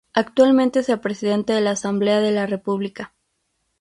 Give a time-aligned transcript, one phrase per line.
[0.15, 3.13] Actualmente es el presidente de la Asamblea de la República.